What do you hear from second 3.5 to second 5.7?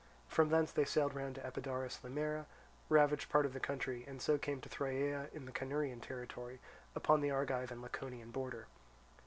the country, and so came to Thyrea in the